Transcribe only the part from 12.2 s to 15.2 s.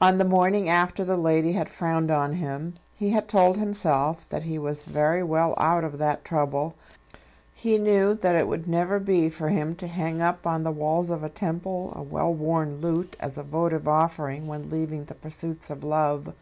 worn lute as a votive offering when leaving the